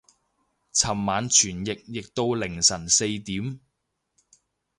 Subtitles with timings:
[0.03, 0.03] 尋
[1.05, 3.59] 晚傳譯傳到凌晨四點